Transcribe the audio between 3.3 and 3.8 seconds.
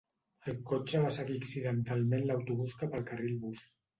bus.